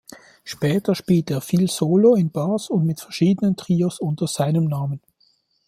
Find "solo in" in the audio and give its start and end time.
1.69-2.31